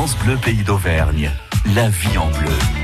[0.00, 1.30] France Bleu Pays d'Auvergne.
[1.74, 2.79] La vie en bleu.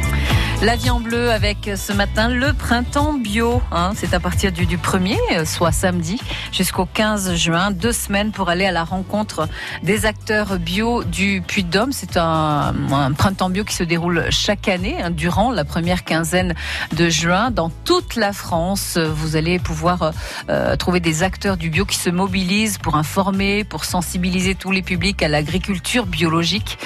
[0.62, 3.60] La vie en bleu avec ce matin le printemps bio.
[3.72, 3.92] Hein.
[3.94, 6.18] C'est à partir du, du 1er, soit samedi,
[6.50, 7.70] jusqu'au 15 juin.
[7.70, 9.48] Deux semaines pour aller à la rencontre
[9.82, 11.92] des acteurs bio du Puy-de-Dôme.
[11.92, 12.72] C'est un,
[13.18, 16.54] printemps bio qui se déroule chaque année, hein, durant la première quinzaine
[16.96, 17.50] de juin.
[17.50, 20.12] Dans toute la France, vous allez pouvoir
[20.48, 24.82] euh, trouver des acteurs du bio qui se mobilisent pour informer, pour sensibiliser tous les
[24.82, 26.78] publics à l'agriculture biologique,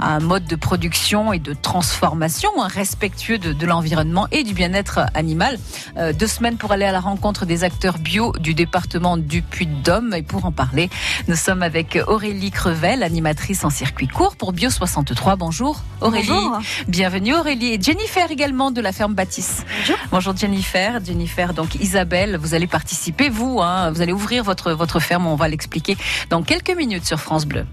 [0.00, 4.54] un mode de production et de transformation, un respect respectueux de, de l'environnement et du
[4.54, 5.58] bien-être animal.
[5.98, 10.14] Euh, deux semaines pour aller à la rencontre des acteurs bio du département du Puy-de-Dôme.
[10.14, 10.88] Et pour en parler,
[11.28, 15.36] nous sommes avec Aurélie Crevel, animatrice en circuit court pour Bio 63.
[15.36, 16.28] Bonjour Aurélie.
[16.28, 16.60] Bonjour.
[16.88, 17.74] Bienvenue Aurélie.
[17.74, 19.66] Et Jennifer également de la ferme Baptiste.
[19.80, 19.96] Bonjour.
[20.10, 21.04] Bonjour Jennifer.
[21.04, 25.26] Jennifer, donc Isabelle, vous allez participer, vous, hein, vous allez ouvrir votre, votre ferme.
[25.26, 25.98] On va l'expliquer
[26.30, 27.66] dans quelques minutes sur France Bleu.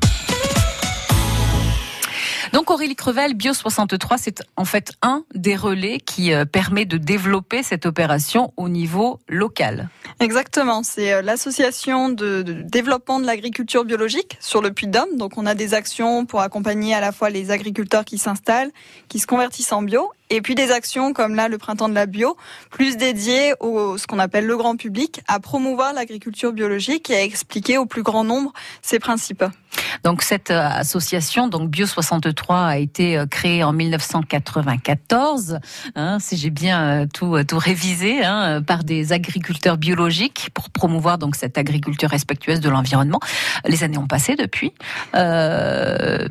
[2.54, 6.98] Donc Aurélie Crevel, Bio 63, c'est en fait un des relais qui euh, permet de
[6.98, 9.88] développer cette opération au niveau local.
[10.20, 15.18] Exactement, c'est euh, l'association de, développement de l'agriculture biologique sur le Puy-de-Dôme.
[15.18, 18.72] Donc on a des actions pour accompagner à la fois les agriculteurs qui s'installent,
[19.08, 22.06] qui se convertissent en bio, et puis des actions comme là le printemps de la
[22.06, 22.38] bio,
[22.72, 27.24] plus dédiées au ce qu'on appelle le grand public, à promouvoir l'agriculture biologique et à
[27.24, 29.44] expliquer au plus grand nombre ses principes.
[30.04, 35.60] Donc cette association, donc Bio 63, a été créée en 1994,
[35.96, 41.36] hein, si j'ai bien tout, tout révisé, hein, par des agriculteurs biologiques pour promouvoir donc
[41.36, 43.20] cette agriculture respectueuse de l'environnement.
[43.66, 44.74] Les années ont passé depuis.
[45.16, 46.28] Euh,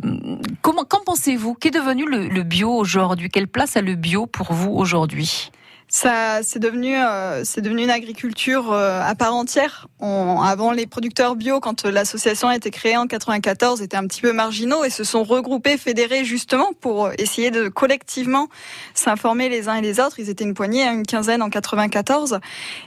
[0.62, 1.55] comment, qu'en pensez-vous?
[1.55, 3.28] Qu'est devenu le, le bio aujourd'hui?
[3.28, 5.50] Quelle place a le bio pour vous aujourd'hui
[5.92, 9.88] ça, c'est devenu, euh, c'est devenu une agriculture euh, à part entière.
[9.98, 14.20] On, avant, les producteurs bio, quand l'association a été créée en 94, étaient un petit
[14.20, 18.47] peu marginaux et se sont regroupés, fédérés justement pour essayer de collectivement
[18.94, 20.20] s'informer les uns et les autres.
[20.20, 22.38] Ils étaient une poignée, une quinzaine en 94.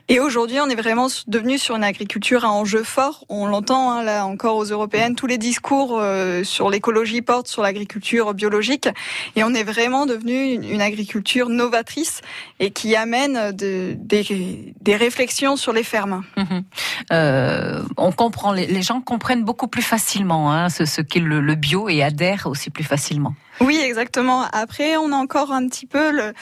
[0.08, 3.26] Et aujourd'hui, on est vraiment devenu sur une agriculture à enjeu fort.
[3.28, 7.64] On l'entend hein, là encore aux européennes, tous les discours euh, sur l'écologie portent sur
[7.64, 8.88] l'agriculture biologique.
[9.36, 12.22] Et on est vraiment devenu une agriculture novatrice
[12.62, 16.24] et qui amène de, des, des, réflexions sur les fermes.
[16.38, 16.60] Mmh.
[17.12, 21.42] Euh, on comprend, les, les, gens comprennent beaucoup plus facilement hein, ce, ce qu'est le,
[21.42, 23.34] le, bio et adhèrent aussi plus facilement.
[23.62, 24.44] Oui, exactement.
[24.52, 26.34] Après, on a encore un petit peu le,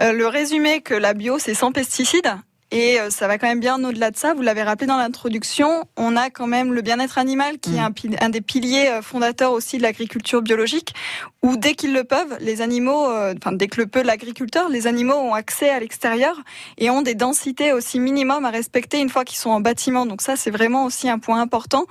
[0.00, 2.32] euh, le résumé que la bio, c'est sans pesticides.
[2.72, 4.34] Et ça va quand même bien au-delà de ça.
[4.34, 7.76] Vous l'avez rappelé dans l'introduction, on a quand même le bien-être animal qui mmh.
[7.76, 10.94] est un, un, des piliers fondateurs aussi de l'agriculture biologique,
[11.42, 14.86] où dès qu'ils le peuvent, les animaux, euh, enfin dès que le peut l'agriculteur, les
[14.86, 16.36] animaux ont accès à l'extérieur
[16.78, 20.06] et ont des densités aussi minimum à respecter une fois qu'ils sont en bâtiment.
[20.06, 21.86] Donc ça, c'est vraiment aussi un point important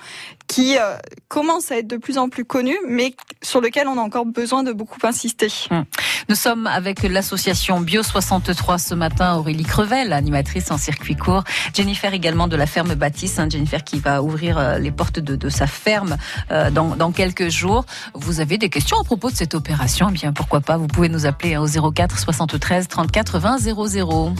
[0.50, 0.98] qui euh,
[1.30, 4.64] commence à être de plus en plus connu, mais sur lequel on a encore besoin
[4.64, 5.48] de beaucoup insister.
[5.70, 5.82] Mmh.
[6.28, 11.44] Nous sommes avec l'association Bio 63 ce matin, Aurélie Crevel, animatrice en circuit court.
[11.74, 15.50] Jennifer également de la ferme Baptiste, hein, Jennifer qui va ouvrir les portes de, de
[15.50, 16.18] sa ferme
[16.52, 17.86] euh, dans, dans, quelques jours.
[18.16, 20.08] Vous avez des questions à propos de cette opération?
[20.10, 20.78] Eh bien, pourquoi pas?
[20.78, 24.34] Vous pouvez nous appeler au 04 73 34 20 00.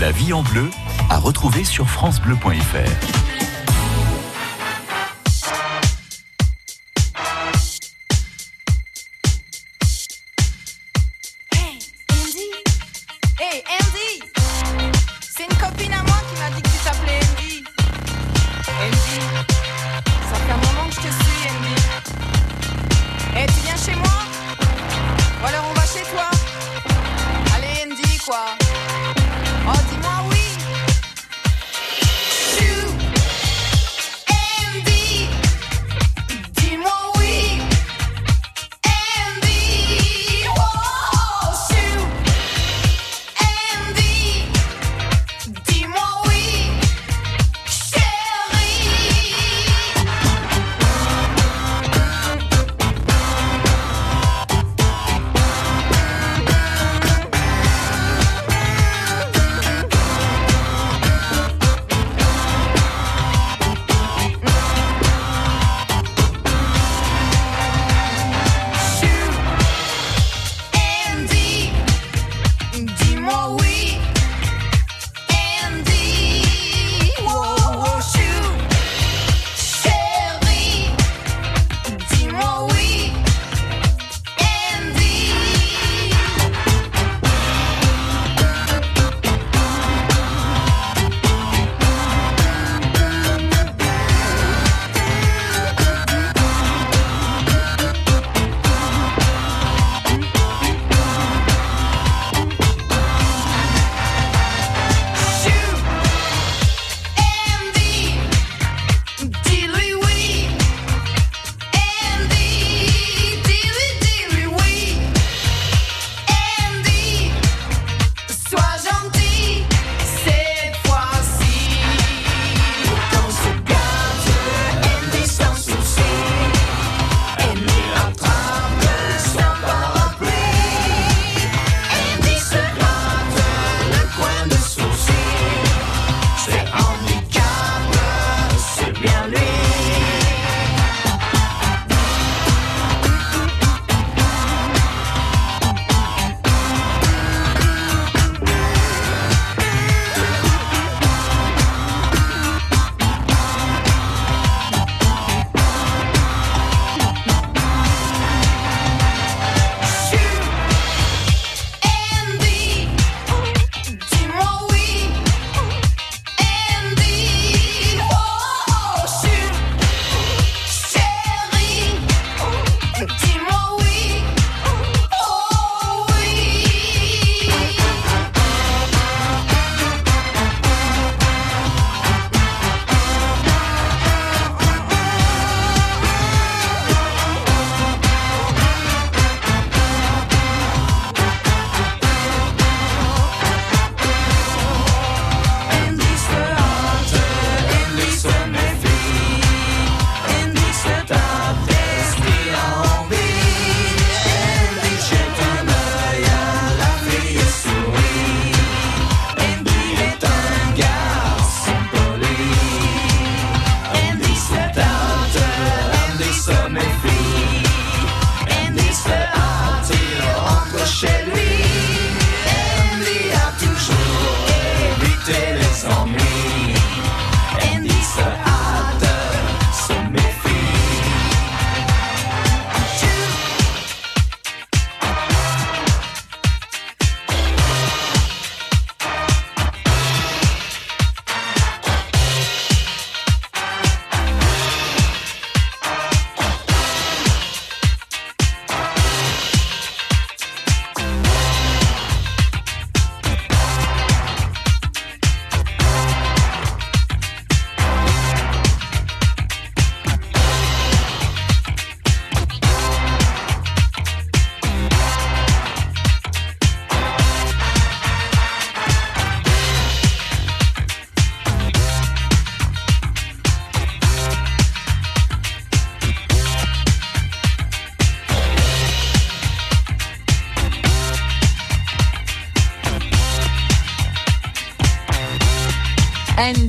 [0.00, 0.68] La vie en bleu
[1.08, 3.31] à retrouver sur francebleu.fr.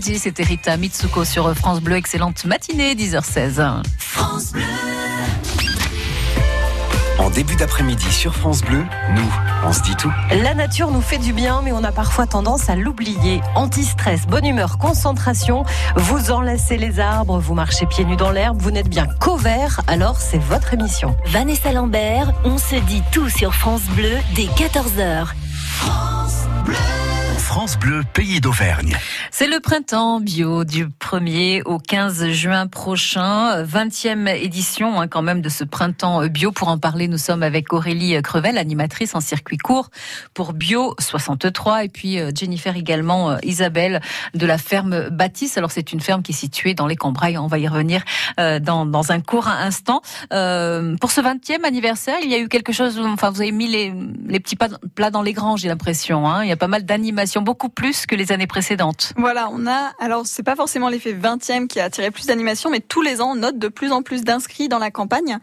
[0.04, 1.96] C'était Rita Mitsuko sur France Bleu.
[1.96, 3.84] Excellente matinée, 10h16.
[3.98, 4.62] France Bleu.
[7.20, 8.84] En début d'après-midi sur France Bleu,
[9.16, 9.34] nous,
[9.66, 10.12] on se dit tout.
[10.30, 13.40] La nature nous fait du bien, mais on a parfois tendance à l'oublier.
[13.56, 15.64] Anti-stress, bonne humeur, concentration.
[15.96, 19.82] Vous enlacez les arbres, vous marchez pieds nus dans l'herbe, vous n'êtes bien qu'au vert,
[19.88, 21.16] alors c'est votre émission.
[21.28, 25.28] Vanessa Lambert, on se dit tout sur France Bleu dès 14h.
[25.78, 26.76] France Bleu.
[27.54, 28.98] France Bleu, pays d'Auvergne.
[29.30, 35.40] C'est le printemps bio du 1er au 15 juin prochain, 20e édition hein, quand même
[35.40, 36.52] de ce printemps bio.
[36.52, 39.92] Pour en parler, nous sommes avec Aurélie Crevel, animatrice en circuit court
[40.34, 44.02] pour Bio 63 et puis euh, Jennifer également, euh, Isabelle
[44.34, 45.60] de la ferme Baptiste.
[45.60, 48.02] Alors c'est une ferme qui est située dans les Cambrailles, on va y revenir
[48.40, 50.02] euh, dans, un court instant.
[50.32, 53.94] pour ce 20e anniversaire, il y a eu quelque chose, enfin vous avez mis les,
[54.28, 56.28] les petits plats dans les grands, j'ai l'impression.
[56.28, 56.44] Hein.
[56.44, 59.14] Il y a pas mal d'animations beaucoup plus que les années précédentes.
[59.18, 62.80] Voilà, on a, alors c'est pas forcément l'effet 20e qui a attiré plus d'animations, mais
[62.80, 65.38] tous les ans on note de plus en plus d'inscrits dans la campagne.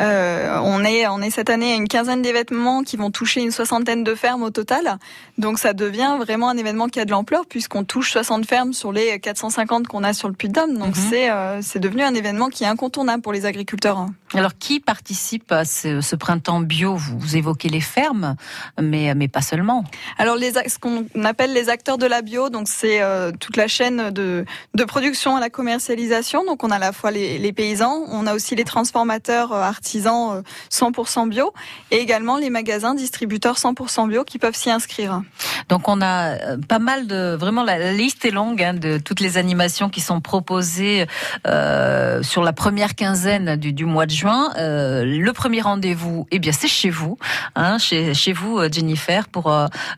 [0.00, 3.50] Euh, on est on est cette année à une quinzaine d'événements qui vont toucher une
[3.50, 4.98] soixantaine de fermes au total.
[5.38, 8.92] Donc ça devient vraiment un événement qui a de l'ampleur puisqu'on touche 60 fermes sur
[8.92, 10.78] les 450 qu'on a sur le Puy-de-Dôme.
[10.78, 11.06] Donc mhm.
[11.10, 14.06] c'est euh, c'est devenu un événement qui est incontournable pour les agriculteurs.
[14.34, 16.94] Alors qui participe à ce, ce printemps bio?
[16.94, 18.36] Vous, évoquez les fermes,
[18.80, 19.84] mais mais pas seulement.
[20.18, 23.68] Alors les ce qu'on appelle les acteurs de la bio, donc c'est euh, toute la
[23.68, 26.44] chaîne de de production à la commercialisation.
[26.44, 29.52] Donc on a à la fois les, les paysans, on a aussi les transformateurs
[29.90, 31.52] artisans 100% euh, bio
[31.90, 35.22] et également les magasins distributeurs 100% bio qui peuvent s'y inscrire.
[35.68, 39.20] Donc on a euh, pas mal de vraiment la liste est longue hein, de toutes
[39.20, 41.06] les animations qui sont proposées
[41.46, 44.50] euh, sur la première quinzaine du, mois de juin.
[44.56, 47.18] le premier rendez-vous, eh bien c'est chez vous,
[47.56, 49.50] hein, chez, chez vous Jennifer pour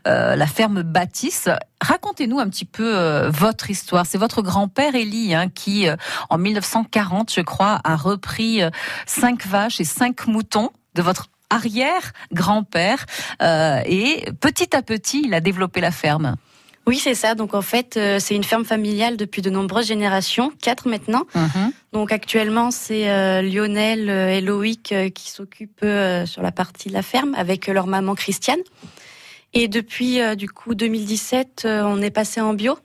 [0.05, 1.51] la ferme Baptiste.
[1.83, 4.05] Racontez-nous un petit peu votre histoire.
[4.05, 5.87] C'est votre grand-père Élie hein, qui,
[6.29, 8.61] en 1940, je crois, a repris
[9.05, 13.05] cinq vaches cinq moutons de votre arrière-grand-père.
[13.41, 16.35] Euh, et petit à petit, il a développé la ferme.
[16.85, 17.33] Oui, c'est ça.
[17.33, 21.23] Donc en fait, euh, c'est une ferme familiale depuis de nombreuses générations, quatre maintenant.
[21.33, 21.71] Mhm.
[21.93, 25.85] Donc actuellement, c'est euh, Lionel et Loïc qui s'occupent
[26.25, 28.59] sur la partie de la ferme avec leur maman Christiane.
[29.53, 32.77] Et depuis du coup 2017, on est passé en bio.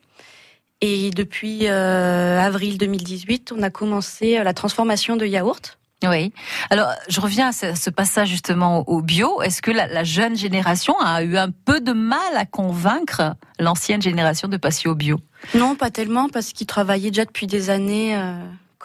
[0.80, 5.78] Et depuis avril 2018, on a commencé la transformation de yaourt.
[6.06, 6.32] Oui.
[6.70, 9.42] Alors, je reviens à ce passage justement au bio.
[9.42, 14.46] Est-ce que la, jeune génération a eu un peu de mal à convaincre l'ancienne génération
[14.46, 15.18] de passer au bio?
[15.54, 18.16] Non, pas tellement, parce qu'ils travaillaient déjà depuis des années.
[18.16, 18.34] Euh,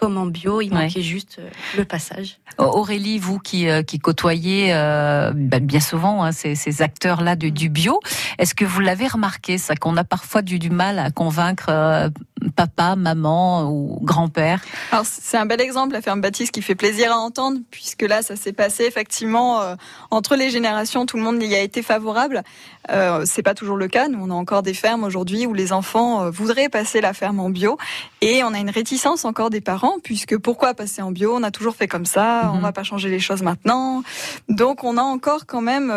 [0.04, 2.40] comme en bio, il manquait juste euh, le passage.
[2.58, 8.00] Aurélie, vous qui, euh, qui côtoyez ben, bien souvent hein, ces, acteurs-là du, du bio,
[8.38, 12.12] est-ce que vous l'avez remarqué, ça, qu'on a parfois du, du mal à convaincre
[12.52, 17.12] papa, maman ou grand-père Alors c'est un bel exemple, la ferme Baptiste, qui fait plaisir
[17.12, 19.76] à entendre, puisque là, ça s'est passé effectivement euh,
[20.12, 22.44] entre les générations, tout le monde y a été favorable.
[22.90, 24.08] Euh, c'est pas toujours le cas.
[24.08, 27.40] Nous, on a encore des fermes aujourd'hui où les enfants euh, voudraient passer la ferme
[27.40, 27.78] en bio,
[28.22, 31.34] et on a une réticence encore des parents, puisque pourquoi passer en bio?
[31.36, 32.62] On a toujours fait comme ça, on mhm.
[32.62, 34.04] va pas changer les choses maintenant.
[34.50, 35.92] Donc, on a encore quand même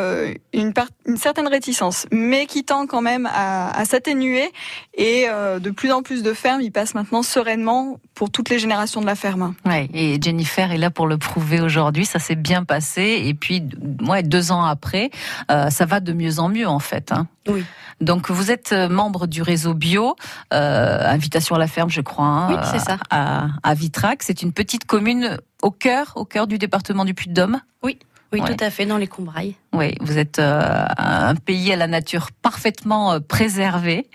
[0.52, 0.72] une,
[1.06, 4.52] une certaine réticence, mais qui tend quand même à, à s'atténuer,
[4.94, 9.00] et de plus en plus de ferme, il passe maintenant sereinement pour toutes les générations
[9.00, 9.54] de la ferme.
[9.64, 12.06] Ouais, et Jennifer est là pour le prouver aujourd'hui.
[12.06, 13.22] Ça s'est bien passé.
[13.24, 13.64] Et puis,
[14.06, 15.10] ouais, deux ans après,
[15.50, 17.10] euh, ça va de mieux en mieux en fait.
[17.10, 17.26] Hein.
[17.48, 17.64] Oui.
[18.00, 20.14] Donc vous êtes euh, membre du réseau bio,
[20.52, 22.26] euh, invitation à la ferme, je crois.
[22.26, 22.98] Hein, oui, c'est ça.
[23.10, 27.60] À, à Vitrac, c'est une petite commune au cœur, au cœur du département du Puy-de-Dôme?
[27.82, 27.98] Oui.
[28.42, 29.54] Oui, tout à fait, dans les Combrailles.
[29.72, 34.08] Oui, vous êtes euh, un pays à la nature parfaitement euh, préservé.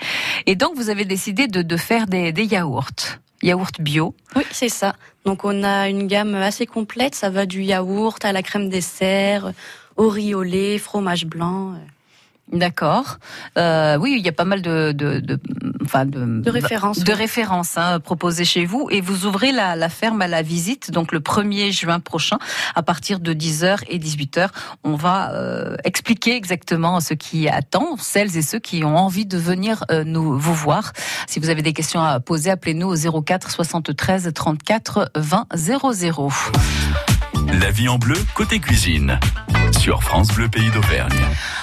[0.46, 3.20] Et donc, vous avez décidé de, de faire des, des yaourts.
[3.44, 4.16] Yaourts bio.
[4.36, 4.96] Oui, c'est ça.
[5.26, 7.16] Donc, on a une gamme assez complète.
[7.16, 9.52] Ça va du yaourt à la crème dessert,
[9.98, 11.74] au riz au lait, fromage blanc.
[12.52, 13.18] D'accord.
[13.58, 15.40] Euh, oui, il y a pas mal de, de, de,
[15.84, 18.88] enfin de, de références, de références hein, proposées chez vous.
[18.92, 22.40] Et vous ouvrez la, la, ferme à la visite, donc le 1er juin prochain,
[22.76, 24.50] à partir de 10h et 18h.
[24.84, 29.38] On va euh, expliquer exactement ce qui attend celles et ceux qui ont envie de
[29.38, 30.92] venir euh, nous vous voir.
[31.28, 36.30] Si vous avez des questions à poser, appelez-nous au 04 73 34 20 00.
[37.60, 39.20] La vie en bleu, côté cuisine,
[39.72, 41.18] sur France Bleu Pays d'Auvergne.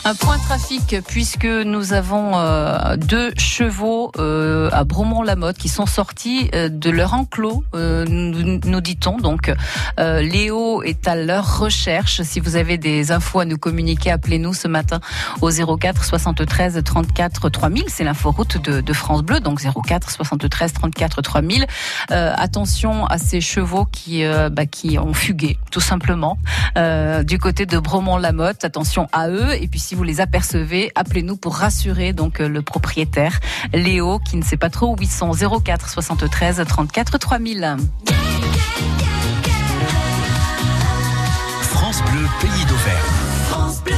[0.05, 6.51] Un point trafic puisque nous avons euh, deux chevaux euh, à Bromont-la-Motte qui sont sortis
[6.55, 9.19] euh, de leur enclos, nous, dit-on.
[9.19, 9.53] Donc
[9.99, 12.23] Léo est à leur recherche.
[12.23, 15.01] Si vous avez des infos à nous communiquer, appelez-nous ce matin
[15.41, 17.85] au 04 73 34 3000.
[17.89, 21.67] C'est l'inforoute de, de France Bleu, donc 04 73 34 3000.
[22.11, 26.39] attention à ces chevaux qui, bah, qui ont fugué, tout simplement,
[27.25, 28.65] du côté de Bromont-la-Motte.
[28.65, 29.55] Attention à eux.
[29.61, 33.41] Et puis si vous les apercevez, appelez-nous pour rassurer donc euh, le propriétaire
[33.73, 35.33] Léo qui ne sait pas trop où ils sont.
[35.33, 37.77] 04 73 34 3000.
[41.61, 42.99] France Bleu, pays d'Auvergne.
[43.49, 43.95] France Bleu.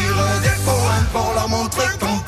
[1.71, 2.20] pour leur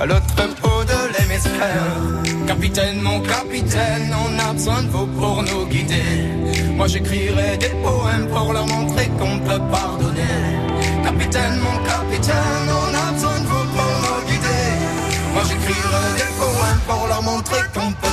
[0.00, 2.46] à l'autre bout de l'hémisphère.
[2.46, 6.12] Capitaine, mon capitaine, on a besoin de vous pour nous guider.
[6.76, 10.38] Moi j'écrirai des poèmes pour leur montrer qu'on peut pardonner.
[11.04, 14.64] Capitaine, mon capitaine, on a besoin de vous pour nous guider.
[15.34, 18.11] Moi j'écrirai des poèmes pour leur montrer qu'on peut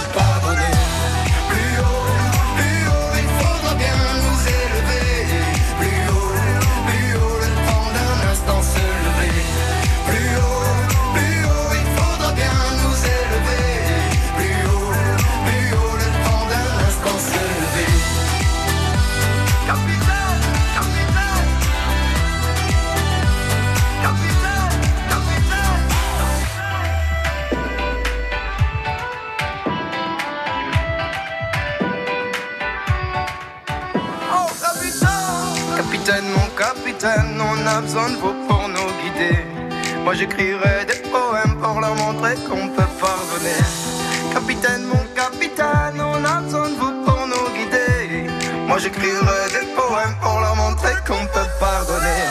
[44.77, 48.29] Mon capitaine, on a besoin de vous pour nous guider.
[48.67, 52.28] Moi j'écrirai des poèmes pour leur montrer qu'on peut pardonner.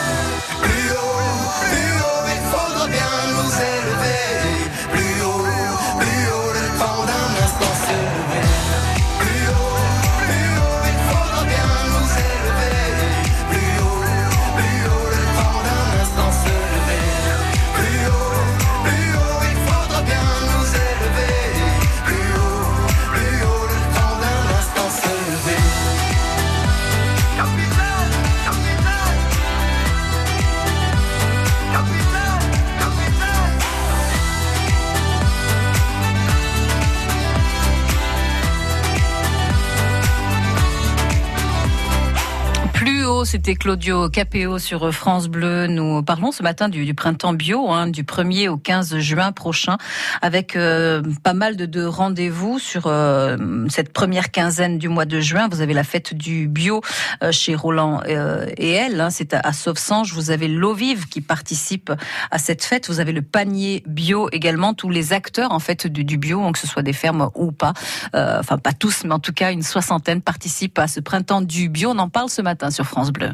[43.25, 45.67] C'était Claudio Capéo sur France Bleu.
[45.67, 49.77] Nous parlons ce matin du, printemps bio, hein, du 1er au 15 juin prochain,
[50.21, 55.19] avec euh, pas mal de, de rendez-vous sur euh, cette première quinzaine du mois de
[55.19, 55.49] juin.
[55.49, 56.81] Vous avez la fête du bio
[57.21, 60.13] euh, chez Roland et elle, hein, c'est à, à Sauvsange.
[60.13, 61.91] Vous avez l'eau vive qui participe
[62.31, 62.87] à cette fête.
[62.87, 64.73] Vous avez le panier bio également.
[64.73, 67.73] Tous les acteurs en fait du, bio, donc que ce soit des fermes ou pas,
[68.13, 71.91] enfin pas tous, mais en tout cas une soixantaine participent à ce printemps du bio.
[71.91, 73.31] On en parle ce matin sur France Bleu.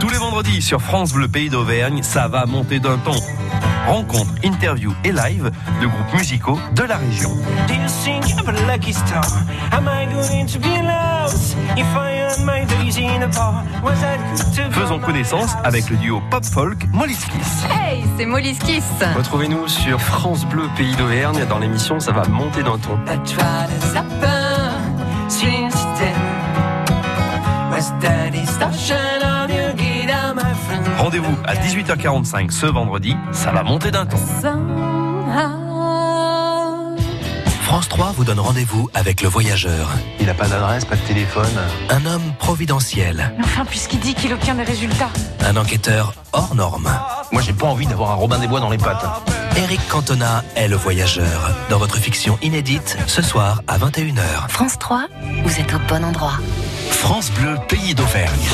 [0.00, 3.14] Tous les vendredis sur France Bleu Pays d'Auvergne, ça va monter d'un ton.
[3.86, 5.50] Rencontres, interviews et live
[5.80, 7.30] de groupes musicaux de la région.
[14.70, 17.66] Faisons connaissance avec le duo pop-folk Moliskis.
[17.70, 18.84] Hey, c'est Molly Kiss.
[19.16, 22.98] Retrouvez-nous sur France Bleu Pays d'Auvergne dans l'émission Ça va monter d'un ton.
[30.98, 34.16] Rendez-vous à 18h45 ce vendredi, ça va monter d'un ton.
[37.62, 39.90] France 3 vous donne rendez-vous avec le voyageur.
[40.20, 41.50] Il n'a pas d'adresse, pas de téléphone.
[41.90, 43.32] Un homme providentiel.
[43.40, 45.10] Enfin, puisqu'il dit qu'il obtient des résultats.
[45.44, 46.88] Un enquêteur hors norme.
[47.32, 49.04] Moi, j'ai pas envie d'avoir un Robin des Bois dans les pattes.
[49.56, 51.50] Eric Cantona est le voyageur.
[51.68, 54.48] Dans votre fiction inédite, ce soir à 21h.
[54.48, 55.08] France 3,
[55.44, 56.38] vous êtes au bon endroit.
[56.96, 58.48] France Bleu, pays d'Auvergne.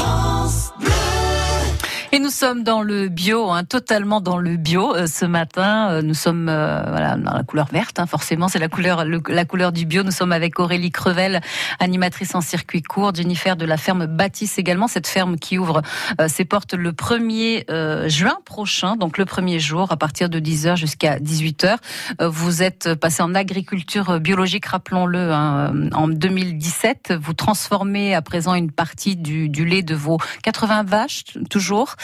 [2.15, 5.89] Et nous sommes dans le bio, hein, totalement dans le bio euh, ce matin.
[5.93, 9.23] Euh, nous sommes euh, voilà, dans la couleur verte, hein, forcément, c'est la couleur, le-
[9.29, 10.03] la couleur du bio.
[10.03, 11.41] Nous sommes avec Aurélie Crevel,
[11.81, 15.81] animatrice en circuit court, Jennifer de la ferme Bâtisse également, cette ferme qui ouvre
[16.21, 20.39] euh, ses portes le 1er euh, juin prochain, donc le premier jour à partir de
[20.39, 21.77] 10h jusqu'à 18h.
[22.21, 27.15] Euh, vous êtes passé en agriculture biologique, rappelons-le, hein, en 2017.
[27.19, 31.95] Vous transformez à présent une partie du, du lait de vos 80 vaches, toujours,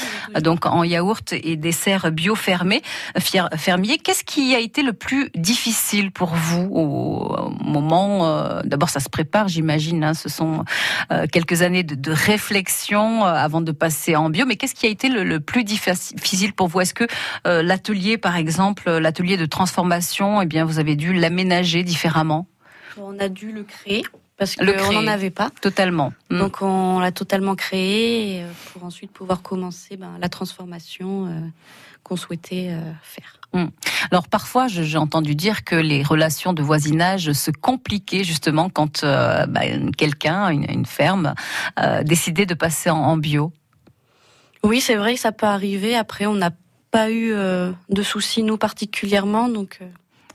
[0.40, 2.82] donc en yaourt et desserts bio fermés,
[3.16, 3.98] euh, fermiers.
[3.98, 9.08] Qu'est-ce qui a été le plus difficile pour vous au, moment euh, D'abord, ça se
[9.08, 10.04] prépare, j'imagine.
[10.04, 10.64] hein, ce sont
[11.10, 14.46] euh, quelques années de, réflexion euh, avant de passer en bio.
[14.46, 16.80] Mais qu'est-ce qui a été le, plus difficile pour vous?
[16.80, 17.04] Est-ce que
[17.46, 22.46] euh, l'atelier, par exemple, l'atelier de transformation, eh bien, vous avez dû l'aménager différemment?
[23.00, 24.02] On a dû le créer
[24.38, 25.50] parce qu'on n'en avait pas.
[25.60, 26.12] Totalement.
[26.30, 26.38] Mm.
[26.38, 31.40] Donc on l'a totalement créé euh, pour ensuite pouvoir commencer ben, la transformation euh,
[32.04, 33.34] qu'on souhaitait euh, faire.
[34.10, 39.46] Alors parfois, j'ai entendu dire que les relations de voisinage se compliquaient justement quand euh,
[39.46, 39.62] bah,
[39.96, 41.34] quelqu'un, une, une ferme,
[42.02, 43.52] décidait de passer en, en bio.
[44.62, 45.96] Oui, c'est vrai que ça peut arriver.
[45.96, 46.50] Après, on n'a
[46.90, 49.80] pas eu de soucis nous particulièrement, donc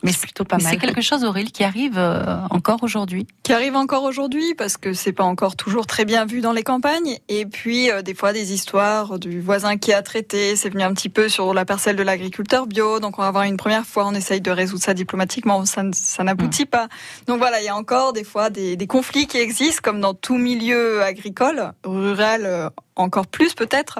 [0.03, 0.69] Mais c'est plutôt pas mal.
[0.69, 3.25] c'est quelque chose, Aurélie, qui arrive euh, encore aujourd'hui.
[3.43, 6.63] qui arrive encore aujourd'hui parce que c'est pas encore toujours très bien vu dans les
[6.63, 7.17] campagnes.
[7.29, 10.93] Et puis euh, des fois des histoires du voisin qui a traité c'est venu un
[10.93, 12.99] petit peu sur la parcelle de l'agriculteur bio.
[12.99, 15.65] Donc on va avoir une première fois on essaye de résoudre ça diplomatiquement.
[15.65, 15.83] Ça,
[16.23, 16.87] n'aboutit pas.
[17.27, 20.13] Donc voilà il y a encore des fois des, des conflits qui existent comme dans
[20.13, 23.99] tout milieu agricole rural euh, encore plus peut-être.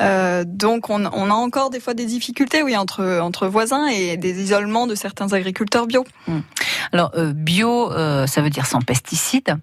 [0.00, 4.86] Euh, donc on, a encore des fois des difficultés oui entre voisins et des isolements
[4.86, 6.04] de certains agriculteurs bio.
[6.92, 9.56] Alors euh, bio, euh, ça veut dire sans pesticides.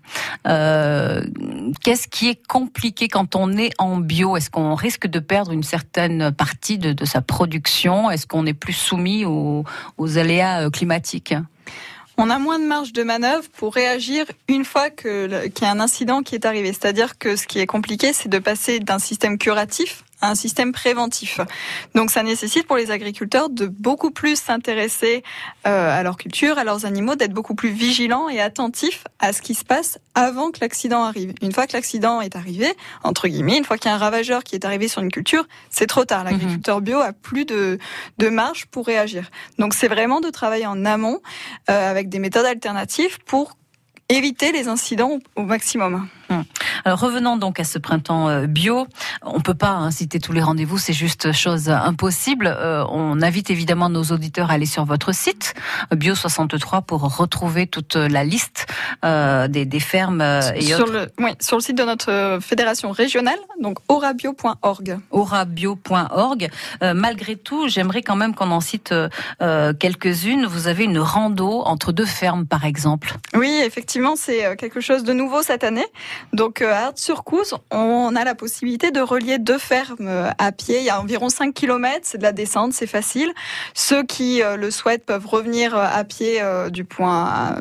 [0.46, 4.38] Qu'est-ce qui est compliqué quand on est en bio?
[4.38, 8.10] Est-ce qu'on risque de perdre une certaine partie de, sa production?
[8.10, 9.64] Est-ce qu'on est plus soumis aux,
[9.98, 11.34] aux aléas climatiques?
[12.18, 15.80] On a moins de marge de manœuvre pour réagir une fois qu'il y a un
[15.80, 16.74] incident qui est arrivé.
[16.74, 21.40] C'est-à-dire que ce qui est compliqué, c'est de passer d'un système curatif un système préventif.
[21.96, 25.24] Donc ça nécessite pour les agriculteurs de beaucoup plus s'intéresser
[25.68, 29.42] euh, à leur culture, à leurs animaux, d'être beaucoup plus vigilants et attentifs à ce
[29.42, 31.34] qui se passe avant que l'accident arrive.
[31.42, 32.68] Une fois que l'accident est arrivé,
[33.04, 35.48] entre guillemets, une fois qu'il y a un ravageur qui est arrivé sur une culture,
[35.70, 36.24] c'est trop tard.
[36.24, 37.78] L'agriculteur bio a plus de,
[38.18, 39.30] de marge pour réagir.
[39.60, 41.22] Donc c'est vraiment de travailler en amont
[41.70, 43.58] euh, avec des méthodes alternatives pour
[44.10, 45.42] éviter les incidents au
[46.27, 46.27] au
[46.86, 48.88] Alors revenons donc à ce printemps euh, bio.
[49.24, 52.48] On peut pas hein, citer tous les rendez-vous, c'est juste chose impossible.
[52.48, 55.54] Euh, on invite évidemment nos auditeurs à aller sur votre site
[55.94, 58.68] euh, Bio63 pour retrouver toute la liste
[59.06, 60.94] euh, des, des fermes euh, et sur, autres.
[60.94, 65.00] le, oui, sur le site de notre euh, fédération régionale, donc orabio.org.
[65.12, 66.50] aurabio.org.
[66.84, 69.10] Euh, malgré tout, j'aimerais quand même qu'on en cite euh,
[69.42, 70.46] euh, quelques-unes.
[70.46, 73.16] Vous avez une rando entre deux fermes, par exemple.
[73.36, 75.86] Oui, effectivement, c'est euh, quelque chose de nouveau cette année.
[76.34, 80.80] Donc euh, à Art-sur-Couze, on a la possibilité de relier deux fermes euh, à pied.
[80.80, 83.32] Il y a environ 5 km, c'est de la descente, c'est facile.
[83.74, 87.56] Ceux qui euh, le souhaitent peuvent revenir à pied du point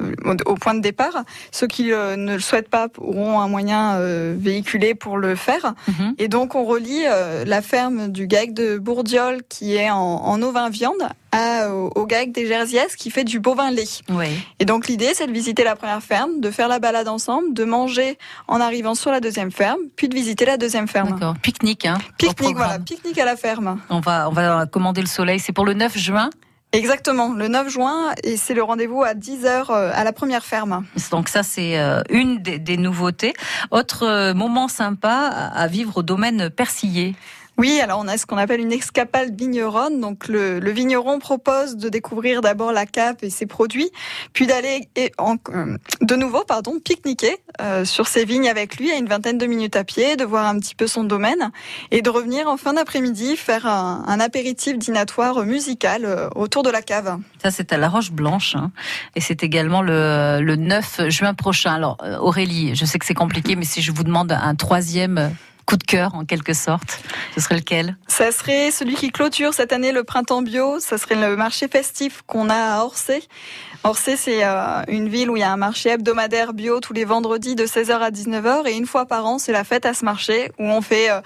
[0.46, 1.24] au point de départ.
[1.50, 3.98] Ceux qui ne le souhaitent pas auront un moyen
[4.36, 5.74] véhiculé pour le faire.
[5.88, 6.14] Mhm.
[6.18, 7.04] Et donc on relie
[7.46, 12.06] la ferme du GAEC de Bourdiol qui est en, en ovin viande à, au, au
[12.06, 13.84] GAEC des Gersiès qui fait du bovin lait.
[14.10, 14.26] Oui.
[14.58, 17.64] Et donc l'idée, c'est de visiter la première ferme, de faire la balade ensemble, de
[17.64, 21.12] manger en arrivant sur la deuxième ferme, puis de visiter la deuxième ferme.
[21.12, 21.34] D'accord.
[21.42, 21.98] Pique-nique, hein.
[22.18, 23.80] Pique-nique, voilà, pique-nique à la ferme.
[23.90, 25.40] On va, on va commander le soleil.
[25.40, 26.30] C'est pour le 9 juin?
[26.72, 30.84] Exactement, le 9 juin, et c'est le rendez-vous à 10h à la première ferme.
[31.10, 33.34] Donc ça, c'est euh, une des, des nouveautés.
[33.70, 37.14] Autre euh, moment sympa à vivre au domaine Persillé.
[37.58, 40.00] Oui, alors on a ce qu'on appelle une escapade vigneronne.
[40.00, 43.90] Donc le, le vigneron propose de découvrir d'abord la cape et ses produits,
[44.32, 49.06] puis d'aller euh, de nouveau, pardon, pique-niquer euh, sur ses vignes avec lui à une
[49.06, 51.50] vingtaine de minutes à pied, de voir un petit peu son domaine
[51.90, 56.70] et de revenir en fin d'après-midi faire un, un apéritif dînatoire musical euh, autour de
[56.70, 57.18] la cave.
[57.42, 58.54] Ça, c'est à La Roche Blanche.
[58.56, 58.70] hein.
[59.14, 61.72] Et c'est également le, le 9 juin prochain.
[61.74, 65.34] Alors, euh, Aurélie, je sais que c'est compliqué, mais si je vous demande un troisième
[65.66, 67.00] coup de cœur en quelque sorte,
[67.34, 67.96] ce serait lequel?
[68.06, 70.78] Ça serait celui qui clôture cette année le printemps bio.
[70.80, 73.22] Ça serait le marché festif qu'on a à Orsay.
[73.84, 77.04] Orsay, c'est euh, une ville où il y a un marché hebdomadaire bio tous les
[77.04, 80.04] vendredis de 16h à 19h et une fois par an, c'est la fête à ce
[80.04, 81.20] marché où on fait euh,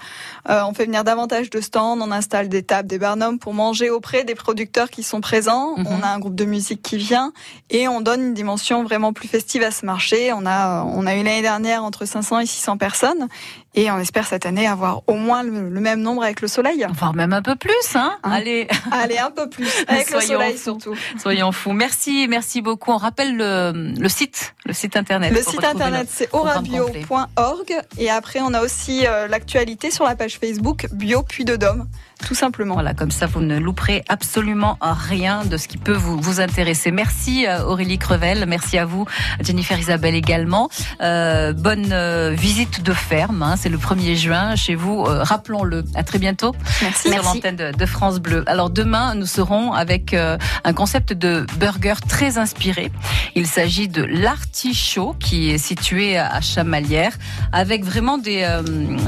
[0.49, 3.89] euh, on fait venir davantage de stands, on installe des tables, des barnums pour manger
[3.89, 5.75] auprès des producteurs qui sont présents.
[5.77, 5.87] Mhm.
[5.87, 7.31] On a un groupe de musique qui vient
[7.69, 10.31] et on donne une dimension vraiment plus festive à ce marché.
[10.33, 13.27] On a on a eu l'année dernière entre 500 et 600 personnes
[13.75, 16.85] et on espère cette année avoir au moins le, le même nombre avec le soleil.
[16.93, 20.57] Voire même un peu plus, hein, Hein Allez, Allez, un peu plus avec le soleil
[20.57, 20.95] surtout.
[21.21, 21.71] soyons fous.
[21.73, 22.91] Merci, merci beaucoup.
[22.91, 25.31] On rappelle le, le site, le site internet.
[25.31, 30.37] Le site internet c'est orabio.org et après on a aussi euh, l'actualité sur la page
[30.39, 31.87] Facebook Bio Puy de Dôme,
[32.21, 32.75] tout simplement.
[32.75, 36.91] Voilà, comme ça, vous ne louperez absolument rien de ce qui peut vous, vous intéresser.
[36.91, 39.05] Merci euh, Aurélie Crevel, merci à vous,
[39.41, 40.69] Jennifer Isabelle également.
[41.01, 45.83] Euh, bonne euh, visite de ferme, hein, c'est le 1er juin chez vous, euh, rappelons-le.
[45.95, 47.11] À très bientôt Merci.
[47.11, 48.43] sur l'antenne de, de France Bleu.
[48.47, 52.91] Alors demain, nous serons avec euh, un concept de burger très inspiré.
[53.35, 57.13] Il s'agit de l'artichaut qui est situé à Chamalières
[57.51, 58.61] avec vraiment des, euh,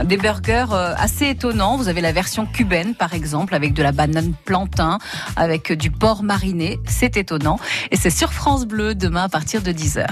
[0.04, 0.65] des burgers
[0.97, 1.78] assez étonnants.
[1.78, 4.97] Vous avez la version cubaine par exemple avec de la banane plantain,
[5.35, 6.79] avec du porc mariné.
[6.87, 7.59] C'est étonnant.
[7.91, 10.07] Et c'est sur France Bleu demain à partir de 10h.